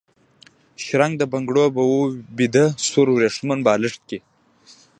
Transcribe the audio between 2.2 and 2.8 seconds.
بیده